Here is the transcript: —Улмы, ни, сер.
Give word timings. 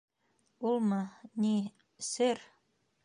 —Улмы, 0.69 1.01
ни, 1.43 1.55
сер. 2.09 2.37